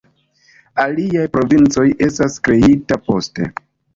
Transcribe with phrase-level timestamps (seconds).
[0.83, 3.51] Aliaj provincoj estas kreitaj poste.